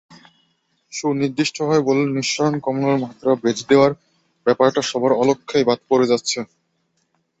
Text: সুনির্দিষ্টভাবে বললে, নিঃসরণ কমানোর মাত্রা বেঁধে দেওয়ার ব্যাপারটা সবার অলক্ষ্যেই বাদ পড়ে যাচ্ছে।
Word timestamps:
সুনির্দিষ্টভাবে 0.93 1.81
বললে, 1.87 2.05
নিঃসরণ 2.15 2.55
কমানোর 2.65 2.97
মাত্রা 3.03 3.31
বেঁধে 3.43 3.65
দেওয়ার 3.69 3.91
ব্যাপারটা 4.45 4.81
সবার 4.89 5.11
অলক্ষ্যেই 5.21 5.67
বাদ 5.69 5.79
পড়ে 5.89 6.09
যাচ্ছে। 6.11 6.39